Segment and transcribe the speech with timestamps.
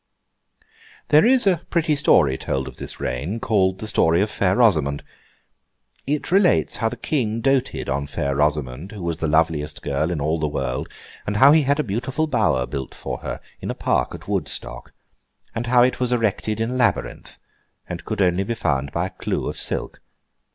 [1.09, 5.03] There is a pretty story told of this Reign, called the story of Fair Rosamond.
[6.07, 10.19] It relates how the King doted on Fair Rosamond, who was the loveliest girl in
[10.19, 10.89] all the world;
[11.27, 14.91] and how he had a beautiful Bower built for her in a Park at Woodstock;
[15.53, 17.37] and how it was erected in a labyrinth,
[17.87, 20.01] and could only be found by a clue of silk.